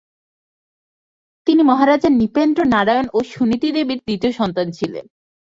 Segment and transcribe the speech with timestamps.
[1.47, 5.05] তিনি মহারাজা নৃপেন্দ্র নারায়ণ ও সুনীতি দেবীর দ্বিতীয় সন্তান ছিলেন।